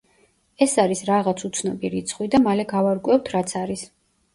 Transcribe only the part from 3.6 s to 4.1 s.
არის.